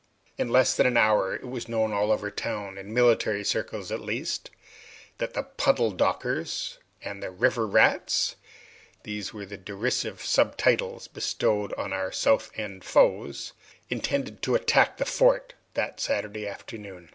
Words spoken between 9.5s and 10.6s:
derisive sub